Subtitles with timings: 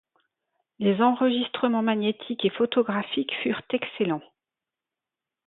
[0.79, 4.23] Les enregistrements magnétiques et photographiques furent excellents.